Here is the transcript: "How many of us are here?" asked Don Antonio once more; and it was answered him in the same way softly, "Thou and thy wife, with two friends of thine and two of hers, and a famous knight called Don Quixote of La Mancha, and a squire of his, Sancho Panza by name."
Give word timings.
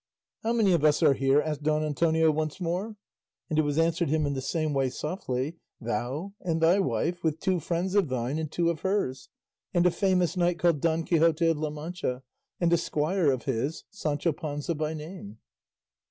"How 0.41 0.51
many 0.53 0.71
of 0.71 0.83
us 0.83 1.03
are 1.03 1.13
here?" 1.13 1.39
asked 1.43 1.61
Don 1.61 1.83
Antonio 1.83 2.31
once 2.31 2.59
more; 2.59 2.95
and 3.51 3.59
it 3.59 3.61
was 3.61 3.77
answered 3.77 4.09
him 4.09 4.25
in 4.25 4.33
the 4.33 4.41
same 4.41 4.73
way 4.73 4.89
softly, 4.89 5.57
"Thou 5.79 6.33
and 6.41 6.59
thy 6.59 6.79
wife, 6.79 7.23
with 7.23 7.39
two 7.39 7.59
friends 7.59 7.93
of 7.93 8.09
thine 8.09 8.39
and 8.39 8.51
two 8.51 8.71
of 8.71 8.79
hers, 8.79 9.29
and 9.75 9.85
a 9.85 9.91
famous 9.91 10.35
knight 10.35 10.57
called 10.57 10.81
Don 10.81 11.03
Quixote 11.03 11.45
of 11.45 11.59
La 11.59 11.69
Mancha, 11.69 12.23
and 12.59 12.73
a 12.73 12.77
squire 12.77 13.29
of 13.31 13.43
his, 13.43 13.83
Sancho 13.91 14.31
Panza 14.31 14.73
by 14.73 14.95
name." 14.95 15.37